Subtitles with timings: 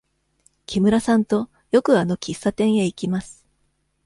[0.65, 3.45] 木村さんとよくあの喫茶店へ行きます。